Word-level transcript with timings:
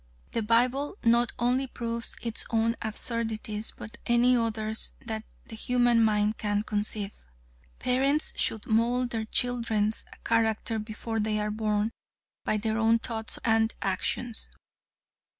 The 0.31 0.41
Bible 0.41 0.97
not 1.03 1.31
only 1.37 1.67
proves 1.67 2.17
its 2.23 2.43
own 2.49 2.75
absurdities, 2.81 3.69
but 3.77 3.99
any 4.07 4.35
others 4.35 4.95
that 5.05 5.23
the 5.45 5.55
human 5.55 6.03
mind 6.03 6.39
can 6.39 6.63
conceive. 6.63 7.11
Parents 7.77 8.33
should 8.35 8.65
mould 8.65 9.11
their 9.11 9.25
children's 9.25 10.05
character 10.23 10.79
before 10.79 11.19
they 11.19 11.39
are 11.39 11.51
born, 11.51 11.91
by 12.43 12.57
their 12.57 12.79
own 12.79 12.97
thoughts 12.97 13.37
and 13.45 13.75
actions. 13.83 14.49